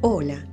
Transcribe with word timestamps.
Hola, 0.00 0.46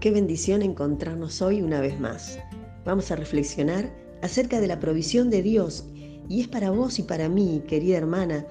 qué 0.00 0.10
bendición 0.10 0.60
encontrarnos 0.60 1.40
hoy 1.40 1.62
una 1.62 1.80
vez 1.80 1.98
más. 1.98 2.38
Vamos 2.84 3.10
a 3.10 3.16
reflexionar 3.16 3.90
acerca 4.20 4.60
de 4.60 4.66
la 4.66 4.80
provisión 4.80 5.30
de 5.30 5.40
Dios 5.40 5.86
y 6.28 6.42
es 6.42 6.48
para 6.48 6.70
vos 6.70 6.98
y 6.98 7.02
para 7.02 7.30
mí, 7.30 7.62
querida 7.66 7.96
hermana, 7.96 8.46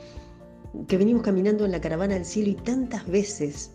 que 0.88 0.98
venimos 0.98 1.22
caminando 1.22 1.64
en 1.64 1.72
la 1.72 1.80
caravana 1.80 2.16
al 2.16 2.26
cielo 2.26 2.50
y 2.50 2.56
tantas 2.56 3.06
veces 3.08 3.70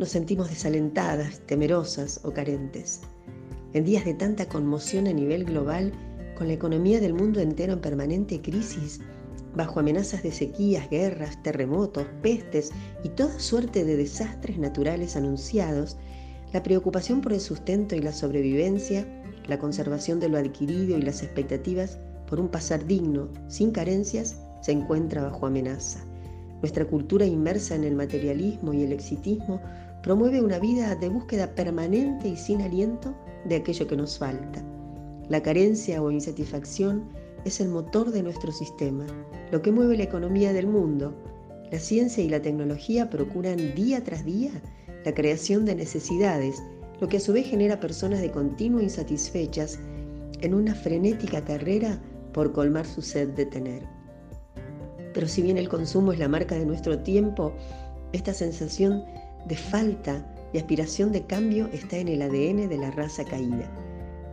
nos 0.00 0.08
sentimos 0.08 0.48
desalentadas, 0.48 1.38
temerosas 1.46 2.20
o 2.24 2.32
carentes. 2.32 3.02
En 3.72 3.84
días 3.84 4.04
de 4.04 4.14
tanta 4.14 4.48
conmoción 4.48 5.06
a 5.06 5.12
nivel 5.12 5.44
global, 5.44 5.92
con 6.36 6.48
la 6.48 6.54
economía 6.54 6.98
del 6.98 7.14
mundo 7.14 7.38
entero 7.38 7.74
en 7.74 7.80
permanente 7.80 8.42
crisis, 8.42 8.98
bajo 9.54 9.80
amenazas 9.80 10.22
de 10.22 10.32
sequías, 10.32 10.88
guerras, 10.90 11.42
terremotos, 11.42 12.06
pestes 12.22 12.70
y 13.02 13.10
toda 13.10 13.38
suerte 13.38 13.84
de 13.84 13.96
desastres 13.96 14.58
naturales 14.58 15.16
anunciados, 15.16 15.96
la 16.52 16.62
preocupación 16.62 17.20
por 17.20 17.32
el 17.32 17.40
sustento 17.40 17.94
y 17.94 18.00
la 18.00 18.12
sobrevivencia, 18.12 19.06
la 19.46 19.58
conservación 19.58 20.20
de 20.20 20.28
lo 20.28 20.38
adquirido 20.38 20.96
y 20.96 21.02
las 21.02 21.22
expectativas 21.22 21.98
por 22.26 22.40
un 22.40 22.48
pasar 22.48 22.86
digno, 22.86 23.28
sin 23.48 23.72
carencias, 23.72 24.36
se 24.62 24.72
encuentra 24.72 25.22
bajo 25.22 25.46
amenaza. 25.46 26.04
Nuestra 26.60 26.84
cultura 26.84 27.26
inmersa 27.26 27.74
en 27.74 27.84
el 27.84 27.94
materialismo 27.94 28.72
y 28.72 28.84
el 28.84 28.92
exitismo 28.92 29.60
promueve 30.02 30.40
una 30.40 30.58
vida 30.58 30.94
de 30.94 31.08
búsqueda 31.08 31.54
permanente 31.54 32.28
y 32.28 32.36
sin 32.36 32.62
aliento 32.62 33.14
de 33.44 33.56
aquello 33.56 33.86
que 33.86 33.96
nos 33.96 34.18
falta. 34.18 34.62
La 35.28 35.42
carencia 35.42 36.02
o 36.02 36.10
insatisfacción 36.10 37.08
es 37.44 37.60
el 37.60 37.68
motor 37.68 38.10
de 38.10 38.22
nuestro 38.22 38.52
sistema, 38.52 39.06
lo 39.50 39.62
que 39.62 39.72
mueve 39.72 39.96
la 39.96 40.04
economía 40.04 40.52
del 40.52 40.66
mundo. 40.66 41.14
La 41.70 41.78
ciencia 41.78 42.22
y 42.22 42.28
la 42.28 42.42
tecnología 42.42 43.10
procuran 43.10 43.74
día 43.74 44.04
tras 44.04 44.24
día 44.24 44.50
la 45.04 45.14
creación 45.14 45.64
de 45.64 45.74
necesidades, 45.74 46.62
lo 47.00 47.08
que 47.08 47.16
a 47.16 47.20
su 47.20 47.32
vez 47.32 47.46
genera 47.46 47.80
personas 47.80 48.20
de 48.20 48.30
continuo 48.30 48.80
insatisfechas 48.80 49.78
en 50.40 50.54
una 50.54 50.74
frenética 50.74 51.44
carrera 51.44 52.00
por 52.32 52.52
colmar 52.52 52.86
su 52.86 53.02
sed 53.02 53.30
de 53.30 53.46
tener. 53.46 53.82
Pero 55.12 55.26
si 55.26 55.42
bien 55.42 55.58
el 55.58 55.68
consumo 55.68 56.12
es 56.12 56.18
la 56.18 56.28
marca 56.28 56.54
de 56.54 56.66
nuestro 56.66 56.98
tiempo, 57.00 57.52
esta 58.12 58.32
sensación 58.32 59.04
de 59.46 59.56
falta 59.56 60.24
y 60.52 60.58
aspiración 60.58 61.12
de 61.12 61.26
cambio 61.26 61.68
está 61.72 61.96
en 61.98 62.08
el 62.08 62.22
ADN 62.22 62.68
de 62.68 62.78
la 62.78 62.90
raza 62.90 63.24
caída. 63.24 63.70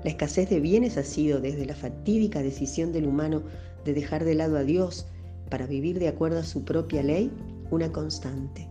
La 0.03 0.11
escasez 0.11 0.49
de 0.49 0.59
bienes 0.59 0.97
ha 0.97 1.03
sido, 1.03 1.41
desde 1.41 1.65
la 1.65 1.75
fatídica 1.75 2.41
decisión 2.41 2.93
del 2.93 3.05
humano 3.05 3.43
de 3.83 3.93
dejar 3.93 4.23
de 4.23 4.35
lado 4.35 4.57
a 4.57 4.63
Dios 4.63 5.07
para 5.49 5.65
vivir 5.65 5.99
de 5.99 6.07
acuerdo 6.07 6.39
a 6.39 6.43
su 6.43 6.63
propia 6.63 7.03
ley, 7.03 7.31
una 7.69 7.91
constante, 7.91 8.67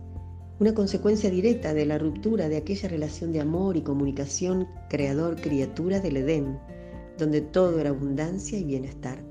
una 0.59 0.73
consecuencia 0.73 1.29
directa 1.29 1.73
de 1.73 1.85
la 1.85 1.97
ruptura 1.97 2.49
de 2.49 2.57
aquella 2.57 2.89
relación 2.89 3.31
de 3.31 3.41
amor 3.41 3.77
y 3.77 3.81
comunicación 3.81 4.67
creador-criatura 4.89 5.99
del 5.99 6.17
Edén, 6.17 6.59
donde 7.17 7.41
todo 7.41 7.79
era 7.79 7.91
abundancia 7.91 8.57
y 8.57 8.63
bienestar. 8.63 9.23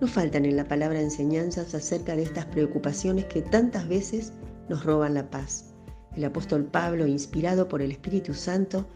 No 0.00 0.06
faltan 0.06 0.44
en 0.44 0.56
la 0.56 0.66
palabra 0.66 1.00
enseñanzas 1.00 1.74
acerca 1.74 2.16
de 2.16 2.22
estas 2.22 2.46
preocupaciones 2.46 3.26
que 3.26 3.42
tantas 3.42 3.88
veces 3.88 4.32
nos 4.68 4.84
roban 4.84 5.14
la 5.14 5.30
paz. 5.30 5.72
El 6.16 6.24
apóstol 6.24 6.64
Pablo, 6.64 7.06
inspirado 7.06 7.68
por 7.68 7.82
el 7.82 7.90
Espíritu 7.90 8.34
Santo, 8.34 8.86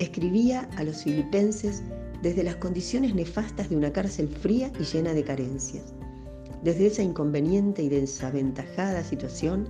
escribía 0.00 0.68
a 0.76 0.82
los 0.82 1.04
filipenses 1.04 1.82
desde 2.22 2.42
las 2.42 2.56
condiciones 2.56 3.14
nefastas 3.14 3.70
de 3.70 3.76
una 3.76 3.92
cárcel 3.92 4.28
fría 4.28 4.72
y 4.80 4.84
llena 4.84 5.12
de 5.14 5.22
carencias. 5.22 5.94
Desde 6.64 6.86
esa 6.86 7.02
inconveniente 7.02 7.82
y 7.82 7.88
desaventajada 7.88 9.04
situación, 9.04 9.68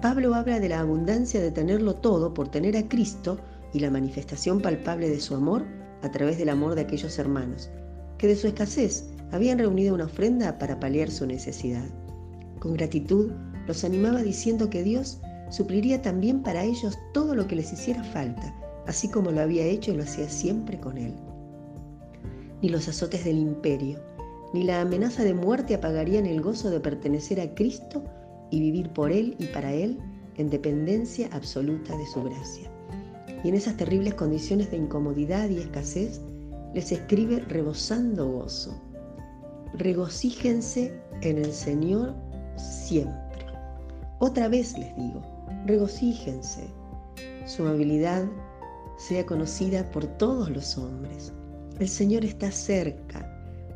Pablo 0.00 0.34
habla 0.34 0.60
de 0.60 0.68
la 0.68 0.80
abundancia 0.80 1.40
de 1.40 1.52
tenerlo 1.52 1.94
todo 1.94 2.34
por 2.34 2.48
tener 2.48 2.76
a 2.76 2.88
Cristo 2.88 3.38
y 3.72 3.80
la 3.80 3.90
manifestación 3.90 4.60
palpable 4.60 5.08
de 5.08 5.20
su 5.20 5.34
amor 5.34 5.64
a 6.02 6.10
través 6.10 6.38
del 6.38 6.48
amor 6.48 6.74
de 6.74 6.82
aquellos 6.82 7.18
hermanos, 7.18 7.70
que 8.18 8.26
de 8.26 8.36
su 8.36 8.48
escasez 8.48 9.10
habían 9.30 9.58
reunido 9.58 9.94
una 9.94 10.06
ofrenda 10.06 10.58
para 10.58 10.78
paliar 10.78 11.10
su 11.10 11.26
necesidad. 11.26 11.88
Con 12.58 12.74
gratitud 12.74 13.30
los 13.66 13.84
animaba 13.84 14.22
diciendo 14.22 14.68
que 14.70 14.82
Dios 14.82 15.20
supliría 15.50 16.02
también 16.02 16.42
para 16.42 16.64
ellos 16.64 16.98
todo 17.14 17.34
lo 17.36 17.46
que 17.46 17.56
les 17.56 17.72
hiciera 17.72 18.02
falta, 18.02 18.54
así 18.86 19.08
como 19.08 19.30
lo 19.30 19.40
había 19.40 19.64
hecho 19.64 19.92
y 19.92 19.96
lo 19.96 20.02
hacía 20.02 20.28
siempre 20.28 20.78
con 20.80 20.98
él. 20.98 21.14
Ni 22.60 22.68
los 22.68 22.88
azotes 22.88 23.24
del 23.24 23.38
imperio, 23.38 23.98
ni 24.52 24.64
la 24.64 24.82
amenaza 24.82 25.24
de 25.24 25.34
muerte 25.34 25.74
apagarían 25.74 26.26
el 26.26 26.42
gozo 26.42 26.70
de 26.70 26.80
pertenecer 26.80 27.40
a 27.40 27.54
Cristo 27.54 28.04
y 28.50 28.60
vivir 28.60 28.90
por 28.90 29.10
Él 29.10 29.34
y 29.38 29.46
para 29.46 29.72
Él 29.72 29.98
en 30.36 30.50
dependencia 30.50 31.28
absoluta 31.32 31.96
de 31.96 32.06
su 32.06 32.22
gracia. 32.22 32.70
Y 33.42 33.48
en 33.48 33.54
esas 33.54 33.76
terribles 33.76 34.14
condiciones 34.14 34.70
de 34.70 34.76
incomodidad 34.76 35.48
y 35.48 35.58
escasez, 35.58 36.20
les 36.74 36.92
escribe 36.92 37.40
rebosando 37.40 38.28
gozo. 38.28 38.78
Regocíjense 39.74 40.92
en 41.22 41.38
el 41.38 41.52
Señor 41.52 42.14
siempre. 42.56 43.46
Otra 44.18 44.48
vez 44.48 44.76
les 44.78 44.94
digo, 44.96 45.22
regocíjense. 45.66 46.68
Su 47.46 47.62
amabilidad 47.62 48.24
sea 49.08 49.26
conocida 49.26 49.90
por 49.90 50.06
todos 50.06 50.48
los 50.50 50.78
hombres. 50.78 51.32
El 51.80 51.88
Señor 51.88 52.24
está 52.24 52.52
cerca, 52.52 53.28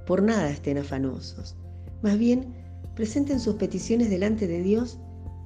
por 0.07 0.23
nada 0.23 0.51
estén 0.51 0.79
afanosos. 0.79 1.57
Más 2.03 2.17
bien, 2.17 2.55
presenten 2.95 3.41
sus 3.41 3.57
peticiones 3.57 4.09
delante 4.09 4.47
de 4.47 4.63
Dios 4.63 4.99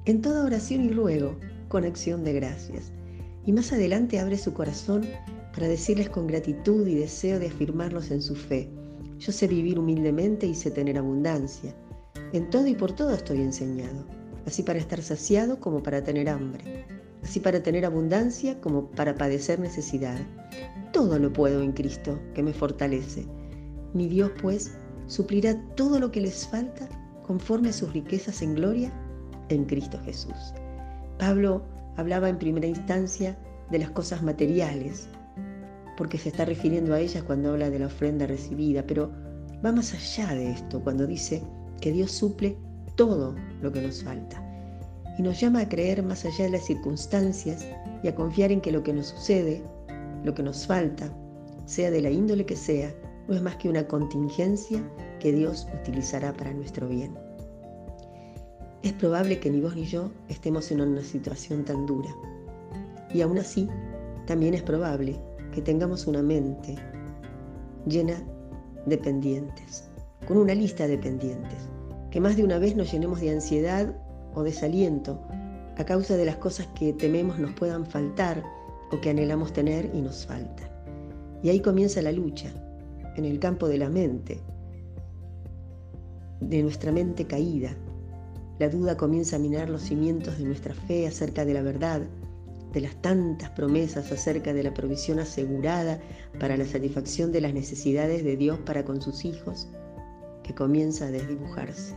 en 0.05 0.21
toda 0.21 0.45
oración 0.45 0.85
y 0.85 0.89
ruego, 0.89 1.35
con 1.67 1.83
acción 1.83 2.23
de 2.23 2.33
gracias. 2.33 2.91
Y 3.45 3.53
más 3.53 3.73
adelante 3.73 4.19
abre 4.19 4.37
su 4.37 4.53
corazón 4.53 5.03
para 5.53 5.67
decirles 5.67 6.09
con 6.09 6.27
gratitud 6.27 6.85
y 6.87 6.95
deseo 6.95 7.39
de 7.39 7.47
afirmarlos 7.47 8.11
en 8.11 8.21
su 8.21 8.35
fe. 8.35 8.69
Yo 9.17 9.31
sé 9.31 9.47
vivir 9.47 9.79
humildemente 9.79 10.45
y 10.45 10.53
sé 10.53 10.69
tener 10.69 10.97
abundancia. 10.97 11.73
En 12.33 12.49
todo 12.51 12.67
y 12.67 12.75
por 12.75 12.91
todo 12.91 13.13
estoy 13.13 13.41
enseñado, 13.41 14.05
así 14.45 14.61
para 14.61 14.79
estar 14.79 15.01
saciado 15.01 15.59
como 15.59 15.81
para 15.81 16.03
tener 16.03 16.29
hambre 16.29 17.00
así 17.23 17.39
para 17.39 17.61
tener 17.61 17.85
abundancia 17.85 18.59
como 18.61 18.89
para 18.91 19.15
padecer 19.15 19.59
necesidad. 19.59 20.19
Todo 20.91 21.19
lo 21.19 21.31
puedo 21.31 21.61
en 21.61 21.71
Cristo, 21.71 22.19
que 22.33 22.43
me 22.43 22.53
fortalece. 22.53 23.25
Mi 23.93 24.07
Dios, 24.07 24.31
pues, 24.41 24.77
suplirá 25.07 25.59
todo 25.75 25.99
lo 25.99 26.11
que 26.11 26.21
les 26.21 26.47
falta 26.47 26.87
conforme 27.25 27.69
a 27.69 27.73
sus 27.73 27.93
riquezas 27.93 28.41
en 28.41 28.55
gloria 28.55 28.91
en 29.49 29.65
Cristo 29.65 29.99
Jesús. 30.03 30.53
Pablo 31.19 31.63
hablaba 31.97 32.29
en 32.29 32.37
primera 32.37 32.67
instancia 32.67 33.37
de 33.69 33.79
las 33.79 33.91
cosas 33.91 34.23
materiales, 34.23 35.07
porque 35.97 36.17
se 36.17 36.29
está 36.29 36.45
refiriendo 36.45 36.93
a 36.93 36.99
ellas 36.99 37.23
cuando 37.23 37.51
habla 37.51 37.69
de 37.69 37.79
la 37.79 37.87
ofrenda 37.87 38.25
recibida, 38.25 38.83
pero 38.85 39.11
va 39.63 39.71
más 39.71 39.93
allá 39.93 40.33
de 40.33 40.51
esto 40.51 40.81
cuando 40.81 41.05
dice 41.05 41.43
que 41.79 41.91
Dios 41.91 42.11
suple 42.11 42.57
todo 42.95 43.35
lo 43.61 43.71
que 43.71 43.81
nos 43.81 44.03
falta 44.03 44.50
y 45.17 45.21
nos 45.21 45.39
llama 45.39 45.61
a 45.61 45.69
creer 45.69 46.03
más 46.03 46.25
allá 46.25 46.45
de 46.45 46.51
las 46.51 46.65
circunstancias 46.65 47.65
y 48.03 48.07
a 48.07 48.15
confiar 48.15 48.51
en 48.51 48.61
que 48.61 48.71
lo 48.71 48.83
que 48.83 48.93
nos 48.93 49.07
sucede, 49.07 49.61
lo 50.23 50.33
que 50.33 50.43
nos 50.43 50.65
falta, 50.65 51.11
sea 51.65 51.91
de 51.91 52.01
la 52.01 52.09
índole 52.09 52.45
que 52.45 52.55
sea, 52.55 52.93
no 53.27 53.35
es 53.35 53.41
más 53.41 53.55
que 53.57 53.69
una 53.69 53.87
contingencia 53.87 54.81
que 55.19 55.31
Dios 55.31 55.67
utilizará 55.81 56.33
para 56.33 56.53
nuestro 56.53 56.87
bien. 56.87 57.13
Es 58.83 58.93
probable 58.93 59.39
que 59.39 59.51
ni 59.51 59.61
vos 59.61 59.75
ni 59.75 59.85
yo 59.85 60.11
estemos 60.27 60.71
en 60.71 60.81
una 60.81 61.03
situación 61.03 61.63
tan 61.63 61.85
dura. 61.85 62.09
Y 63.13 63.21
aún 63.21 63.37
así, 63.37 63.67
también 64.25 64.53
es 64.53 64.63
probable 64.63 65.15
que 65.51 65.61
tengamos 65.61 66.07
una 66.07 66.23
mente 66.23 66.75
llena 67.85 68.23
de 68.85 68.97
pendientes, 68.97 69.89
con 70.27 70.37
una 70.37 70.55
lista 70.55 70.87
de 70.87 70.97
pendientes, 70.97 71.69
que 72.09 72.19
más 72.19 72.35
de 72.35 72.43
una 72.43 72.57
vez 72.57 72.75
nos 72.75 72.91
llenemos 72.91 73.19
de 73.21 73.31
ansiedad 73.31 73.95
o 74.33 74.43
desaliento 74.43 75.19
a 75.77 75.85
causa 75.85 76.17
de 76.17 76.25
las 76.25 76.37
cosas 76.37 76.67
que 76.75 76.93
tememos 76.93 77.39
nos 77.39 77.53
puedan 77.53 77.85
faltar 77.85 78.43
o 78.91 78.99
que 78.99 79.09
anhelamos 79.09 79.53
tener 79.53 79.89
y 79.93 80.01
nos 80.01 80.25
faltan. 80.25 80.69
Y 81.41 81.49
ahí 81.49 81.59
comienza 81.59 82.01
la 82.01 82.11
lucha, 82.11 82.49
en 83.15 83.25
el 83.25 83.39
campo 83.39 83.67
de 83.67 83.77
la 83.77 83.89
mente, 83.89 84.41
de 86.39 86.61
nuestra 86.61 86.91
mente 86.91 87.25
caída. 87.25 87.75
La 88.59 88.69
duda 88.69 88.97
comienza 88.97 89.37
a 89.37 89.39
minar 89.39 89.69
los 89.69 89.81
cimientos 89.81 90.37
de 90.37 90.45
nuestra 90.45 90.73
fe 90.73 91.07
acerca 91.07 91.45
de 91.45 91.53
la 91.53 91.61
verdad, 91.61 92.01
de 92.73 92.81
las 92.81 93.01
tantas 93.01 93.49
promesas 93.51 94.11
acerca 94.11 94.53
de 94.53 94.63
la 94.63 94.73
provisión 94.73 95.19
asegurada 95.19 95.99
para 96.39 96.55
la 96.57 96.65
satisfacción 96.65 97.31
de 97.31 97.41
las 97.41 97.53
necesidades 97.53 98.23
de 98.23 98.37
Dios 98.37 98.59
para 98.59 98.85
con 98.85 99.01
sus 99.01 99.25
hijos, 99.25 99.67
que 100.43 100.53
comienza 100.53 101.07
a 101.07 101.11
desdibujarse. 101.11 101.95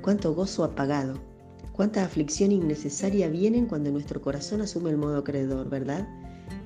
Cuánto 0.00 0.34
gozo 0.34 0.64
apagado 0.64 1.31
Cuánta 1.72 2.04
aflicción 2.04 2.52
innecesaria 2.52 3.28
vienen 3.28 3.66
cuando 3.66 3.90
nuestro 3.90 4.20
corazón 4.20 4.60
asume 4.60 4.90
el 4.90 4.98
modo 4.98 5.24
creedor, 5.24 5.70
¿verdad? 5.70 6.06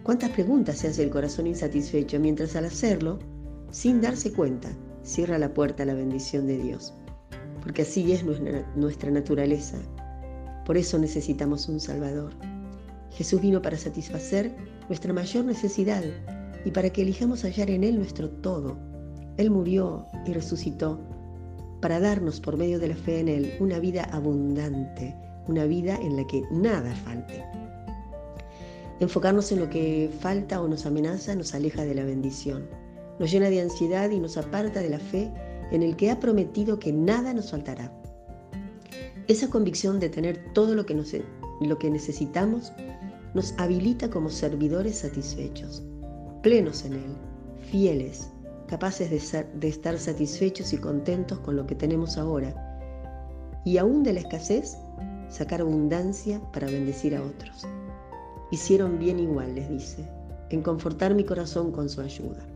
Cuántas 0.03 0.31
preguntas 0.31 0.79
se 0.79 0.88
hace 0.88 1.05
el 1.05 1.11
corazón 1.11 1.47
insatisfecho 1.47 2.19
mientras 2.19 2.56
al 2.56 2.64
hacerlo, 2.64 3.20
sin 3.70 4.00
darse 4.00 4.32
cuenta, 4.32 4.69
cierra 5.05 5.38
la 5.38 5.55
puerta 5.55 5.85
a 5.85 5.87
la 5.87 5.94
bendición 5.94 6.49
de 6.49 6.58
Dios. 6.58 6.93
Porque 7.62 7.82
así 7.82 8.12
es 8.12 8.25
nuestra 8.75 9.11
naturaleza. 9.12 9.79
Por 10.64 10.76
eso 10.76 10.99
necesitamos 10.99 11.69
un 11.69 11.79
Salvador. 11.79 12.32
Jesús 13.12 13.41
vino 13.41 13.62
para 13.62 13.79
satisfacer 13.79 14.56
nuestra 14.88 15.12
mayor 15.12 15.44
necesidad 15.44 16.03
y 16.64 16.73
para 16.73 16.91
que 16.91 17.03
elijamos 17.03 17.43
hallar 17.44 17.70
en 17.70 17.85
Él 17.85 17.97
nuestro 17.97 18.29
todo. 18.29 18.76
Él 19.37 19.50
murió 19.53 20.06
y 20.26 20.32
resucitó 20.32 21.00
para 21.81 22.00
darnos 22.00 22.40
por 22.40 22.56
medio 22.56 22.78
de 22.78 22.88
la 22.88 22.96
fe 22.96 23.20
en 23.20 23.28
Él 23.28 23.55
una 23.61 23.78
vida 23.78 24.05
abundante, 24.05 25.14
una 25.49 25.64
vida 25.64 25.96
en 25.96 26.17
la 26.17 26.26
que 26.26 26.43
nada 26.50 26.94
falte. 26.94 27.44
Enfocarnos 29.00 29.52
en 29.52 29.61
lo 29.61 29.69
que 29.69 30.11
falta 30.20 30.61
o 30.61 30.69
nos 30.69 30.87
amenaza 30.87 31.34
nos 31.34 31.55
aleja 31.55 31.84
de 31.84 31.94
la 31.94 32.05
bendición, 32.05 32.67
nos 33.19 33.31
llena 33.31 33.50
de 33.50 33.61
ansiedad 33.61 34.11
y 34.11 34.20
nos 34.20 34.37
aparta 34.37 34.81
de 34.81 34.90
la 34.90 34.99
fe 34.99 35.31
en 35.70 35.82
el 35.82 35.96
que 35.96 36.11
ha 36.11 36.20
prometido 36.20 36.78
que 36.78 36.93
nada 36.93 37.34
nos 37.34 37.50
faltará. 37.50 37.93
Esa 39.29 39.50
convicción 39.50 40.00
de 40.00 40.08
tener 40.08 40.52
todo 40.55 40.75
lo 40.75 40.87
que, 40.87 40.94
lo 41.61 41.79
que 41.79 41.90
necesitamos 41.90 42.72
nos 43.34 43.55
habilita 43.58 44.08
como 44.08 44.31
servidores 44.31 44.99
satisfechos, 44.99 45.82
plenos 46.43 46.84
en 46.84 46.94
Él, 46.94 47.17
fieles, 47.70 48.31
capaces 48.66 49.10
de, 49.10 49.68
estar 49.68 49.98
satisfechos 49.98 50.72
y 50.72 50.78
contentos 50.78 51.38
con 51.40 51.56
lo 51.56 51.66
que 51.66 51.74
tenemos 51.74 52.18
ahora, 52.18 52.54
y 53.64 53.78
aún 53.78 54.02
de 54.02 54.12
la 54.12 54.20
escasez, 54.20 54.76
sacar 55.28 55.60
abundancia 55.60 56.40
para 56.52 56.66
bendecir 56.66 57.16
a 57.16 57.22
otros. 57.22 57.66
Hicieron 58.50 58.98
bien 58.98 59.18
igual, 59.18 59.54
les 59.54 59.68
dice, 59.68 60.08
en 60.50 60.62
confortar 60.62 61.14
mi 61.14 61.24
corazón 61.24 61.72
con 61.72 61.88
su 61.88 62.00
ayuda. 62.00 62.46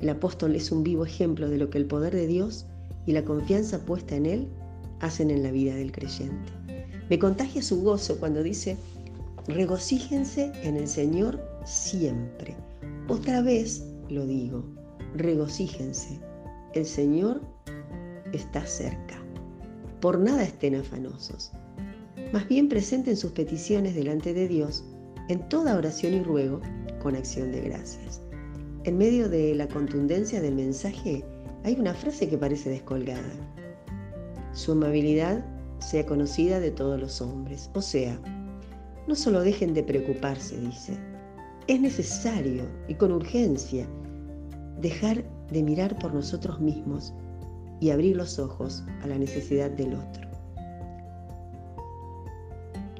El 0.00 0.08
apóstol 0.08 0.54
es 0.54 0.70
un 0.70 0.82
vivo 0.82 1.04
ejemplo 1.04 1.48
de 1.48 1.58
lo 1.58 1.70
que 1.70 1.78
el 1.78 1.86
poder 1.86 2.14
de 2.14 2.26
Dios 2.26 2.66
y 3.06 3.12
la 3.12 3.24
confianza 3.24 3.78
puesta 3.84 4.14
en 4.14 4.26
Él 4.26 4.48
hacen 5.00 5.30
en 5.30 5.42
la 5.42 5.50
vida 5.50 5.74
del 5.74 5.92
creyente. 5.92 6.52
Me 7.08 7.18
contagia 7.18 7.62
su 7.62 7.82
gozo 7.82 8.18
cuando 8.18 8.42
dice, 8.42 8.76
regocíjense 9.46 10.52
en 10.62 10.76
el 10.76 10.88
Señor 10.88 11.40
siempre. 11.64 12.56
Otra 13.08 13.42
vez 13.42 13.84
lo 14.08 14.26
digo, 14.26 14.64
regocíjense. 15.18 16.20
El 16.74 16.84
Señor 16.84 17.40
está 18.32 18.66
cerca. 18.66 19.16
Por 20.00 20.18
nada 20.18 20.42
estén 20.42 20.74
afanosos. 20.74 21.52
Más 22.32 22.46
bien 22.48 22.68
presenten 22.68 23.16
sus 23.16 23.32
peticiones 23.32 23.94
delante 23.94 24.34
de 24.34 24.48
Dios 24.48 24.84
en 25.28 25.48
toda 25.48 25.76
oración 25.76 26.14
y 26.14 26.22
ruego 26.22 26.60
con 27.02 27.16
acción 27.16 27.52
de 27.52 27.62
gracias. 27.62 28.20
En 28.84 28.98
medio 28.98 29.28
de 29.28 29.54
la 29.54 29.68
contundencia 29.68 30.40
del 30.40 30.54
mensaje 30.54 31.24
hay 31.64 31.74
una 31.74 31.94
frase 31.94 32.28
que 32.28 32.38
parece 32.38 32.70
descolgada. 32.70 33.32
Su 34.52 34.72
amabilidad 34.72 35.44
sea 35.80 36.06
conocida 36.06 36.60
de 36.60 36.70
todos 36.70 37.00
los 37.00 37.20
hombres. 37.20 37.70
O 37.74 37.82
sea, 37.82 38.18
no 39.06 39.14
solo 39.14 39.42
dejen 39.42 39.74
de 39.74 39.82
preocuparse, 39.82 40.58
dice. 40.60 40.96
Es 41.66 41.80
necesario 41.80 42.64
y 42.88 42.94
con 42.94 43.12
urgencia 43.12 43.86
dejar 44.80 45.24
de 45.50 45.62
mirar 45.62 45.98
por 45.98 46.12
nosotros 46.12 46.60
mismos 46.60 47.14
y 47.80 47.90
abrir 47.90 48.16
los 48.16 48.38
ojos 48.38 48.84
a 49.02 49.06
la 49.06 49.18
necesidad 49.18 49.70
del 49.70 49.94
otro. 49.94 50.26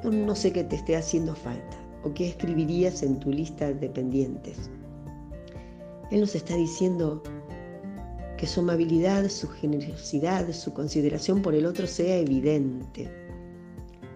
No, 0.05 0.35
sé 0.35 0.53
qué 0.53 0.63
te 0.63 0.77
esté 0.77 0.97
haciendo 0.97 1.35
falta 1.35 1.77
o 2.05 2.15
qué 2.15 2.29
escribirías 2.29 3.03
en 3.03 3.19
tu 3.19 3.31
lista 3.31 3.73
de 3.73 3.89
pendientes. 3.89 4.71
Él 6.11 6.21
nos 6.21 6.35
está 6.35 6.55
diciendo 6.55 7.23
que 8.37 8.47
su 8.47 8.61
amabilidad, 8.61 9.29
su 9.29 9.49
generosidad, 9.49 10.53
su 10.53 10.73
consideración 10.73 11.43
por 11.43 11.55
el 11.55 11.67
otro 11.67 11.87
sea 11.87 12.19
evidente. 12.19 13.11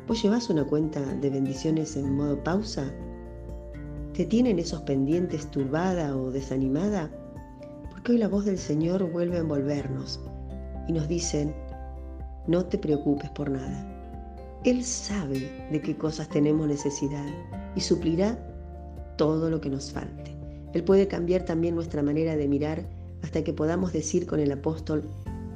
¿Vos 0.06 0.22
llevas 0.22 0.50
una 0.50 0.64
cuenta 0.64 1.00
de 1.00 1.30
bendiciones 1.30 1.96
en 1.96 2.14
modo 2.14 2.42
pausa? 2.44 2.92
¿Te 4.12 4.24
tienen 4.26 4.58
esos 4.58 4.82
pendientes 4.82 5.50
turbada 5.50 6.16
o 6.16 6.30
desanimada? 6.30 7.10
Porque 8.00 8.12
hoy 8.12 8.18
la 8.18 8.28
voz 8.28 8.46
del 8.46 8.56
Señor 8.56 9.12
vuelve 9.12 9.36
a 9.36 9.40
envolvernos 9.40 10.20
y 10.88 10.92
nos 10.94 11.06
dicen, 11.06 11.54
no 12.46 12.64
te 12.64 12.78
preocupes 12.78 13.28
por 13.28 13.50
nada. 13.50 13.86
Él 14.64 14.82
sabe 14.84 15.68
de 15.70 15.82
qué 15.82 15.94
cosas 15.98 16.30
tenemos 16.30 16.66
necesidad 16.66 17.26
y 17.76 17.80
suplirá 17.82 18.38
todo 19.18 19.50
lo 19.50 19.60
que 19.60 19.68
nos 19.68 19.92
falte. 19.92 20.34
Él 20.72 20.82
puede 20.82 21.08
cambiar 21.08 21.44
también 21.44 21.74
nuestra 21.74 22.02
manera 22.02 22.36
de 22.36 22.48
mirar 22.48 22.86
hasta 23.22 23.44
que 23.44 23.52
podamos 23.52 23.92
decir 23.92 24.26
con 24.26 24.40
el 24.40 24.50
apóstol, 24.50 25.04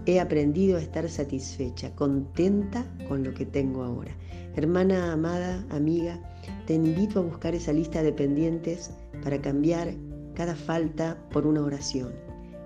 he 0.05 0.21
aprendido 0.21 0.77
a 0.77 0.83
estar 0.83 1.09
satisfecha, 1.09 1.95
contenta 1.95 2.85
con 3.09 3.25
lo 3.25 3.33
que 3.33 3.47
tengo 3.47 3.85
ahora. 3.85 4.13
Hermana 4.55 5.15
amada, 5.15 5.65
amiga, 5.71 6.21
te 6.67 6.75
invito 6.75 7.21
a 7.21 7.23
buscar 7.23 7.55
esa 7.55 7.73
lista 7.73 8.03
de 8.03 8.13
pendientes 8.13 8.91
para 9.23 9.41
cambiar 9.41 9.95
cada 10.35 10.55
falta 10.55 11.17
por 11.31 11.47
una 11.47 11.63
oración, 11.63 12.13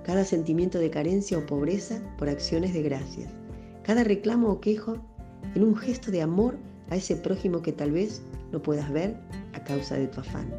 cada 0.09 0.25
sentimiento 0.25 0.79
de 0.79 0.89
carencia 0.89 1.37
o 1.37 1.45
pobreza 1.45 2.01
por 2.17 2.31
acciones 2.31 2.73
de 2.73 2.81
gracias, 2.81 3.31
cada 3.83 4.05
reclamo 4.05 4.49
o 4.49 4.59
quejo 4.59 4.97
en 5.55 5.63
un 5.63 5.77
gesto 5.77 6.11
de 6.11 6.23
amor 6.23 6.57
a 6.89 6.97
ese 6.97 7.15
prójimo 7.15 7.61
que 7.61 7.73
tal 7.73 7.93
vez 7.93 8.23
no 8.51 8.63
puedas 8.63 8.91
ver 8.91 9.19
a 9.53 9.63
causa 9.65 9.97
de 9.97 10.07
tu 10.07 10.21
afán. 10.21 10.51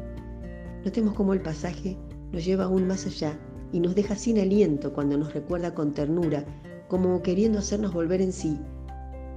Notemos 0.84 1.14
cómo 1.14 1.34
el 1.34 1.42
pasaje 1.42 1.96
nos 2.30 2.44
lleva 2.44 2.66
aún 2.66 2.86
más 2.86 3.06
allá 3.06 3.36
y 3.72 3.80
nos 3.80 3.96
deja 3.96 4.14
sin 4.14 4.38
aliento 4.38 4.92
cuando 4.92 5.18
nos 5.18 5.34
recuerda 5.34 5.74
con 5.74 5.94
ternura, 5.94 6.44
como 6.86 7.20
queriendo 7.20 7.58
hacernos 7.58 7.92
volver 7.92 8.22
en 8.22 8.32
sí. 8.32 8.56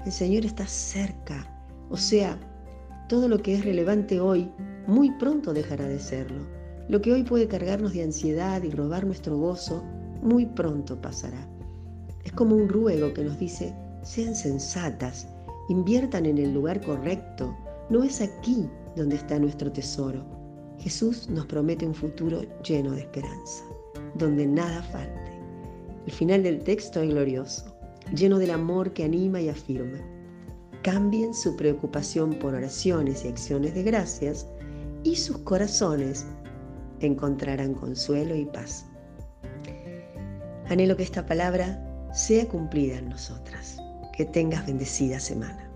El 0.06 0.12
Señor 0.12 0.46
está 0.46 0.68
cerca, 0.68 1.52
o 1.90 1.98
sea, 1.98 2.38
todo 3.10 3.28
lo 3.28 3.42
que 3.42 3.56
es 3.56 3.66
relevante 3.66 4.20
hoy 4.20 4.48
muy 4.86 5.10
pronto 5.18 5.56
dejará 5.56 5.88
de 5.88 5.98
serlo. 5.98 6.46
Lo 6.88 7.02
que 7.02 7.14
hoy 7.14 7.24
puede 7.24 7.48
cargarnos 7.48 7.94
de 7.94 8.04
ansiedad 8.04 8.62
y 8.62 8.70
robar 8.70 9.08
nuestro 9.08 9.38
gozo, 9.38 9.84
muy 10.24 10.46
pronto 10.46 11.00
pasará. 11.00 11.48
Es 12.24 12.32
como 12.32 12.56
un 12.56 12.70
ruego 12.70 13.14
que 13.14 13.24
nos 13.24 13.38
dice, 13.38 13.76
sean 14.02 14.36
sensatas, 14.36 15.28
inviertan 15.70 16.26
en 16.26 16.38
el 16.38 16.54
lugar 16.54 16.82
correcto, 16.82 17.56
no 17.90 18.04
es 18.04 18.22
aquí 18.22 18.70
donde 18.96 19.16
está 19.16 19.38
nuestro 19.40 19.72
tesoro. 19.72 20.24
Jesús 20.80 21.30
nos 21.30 21.46
promete 21.46 21.86
un 21.86 21.94
futuro 21.94 22.42
lleno 22.64 22.92
de 22.92 23.02
esperanza, 23.02 23.64
donde 24.16 24.48
nada 24.48 24.82
falte. 24.84 25.32
El 26.06 26.12
final 26.12 26.44
del 26.44 26.60
texto 26.64 27.02
es 27.02 27.10
glorioso, 27.10 27.66
lleno 28.16 28.38
del 28.38 28.52
amor 28.52 28.94
que 28.94 29.04
anima 29.04 29.42
y 29.42 29.50
afirma. 29.50 30.00
Cambien 30.82 31.34
su 31.34 31.56
preocupación 31.56 32.34
por 32.34 32.54
oraciones 32.54 33.24
y 33.24 33.30
acciones 33.30 33.74
de 33.74 33.84
gracias 33.84 34.48
y 35.04 35.16
sus 35.16 35.38
corazones 35.40 36.26
encontrarán 37.00 37.74
consuelo 37.74 38.36
y 38.36 38.46
paz. 38.46 38.86
Anhelo 40.74 40.98
que 40.98 41.04
esta 41.04 41.24
palabra 41.24 41.80
sea 42.14 42.48
cumplida 42.48 42.98
en 42.98 43.08
nosotras. 43.10 43.78
Que 44.18 44.26
tengas 44.26 44.66
bendecida 44.66 45.20
semana. 45.20 45.70